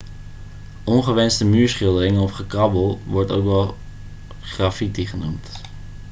[0.83, 3.75] ongewenste muurschilderingen of gekrabbel wordt ook wel
[4.41, 5.49] graffiti genoemd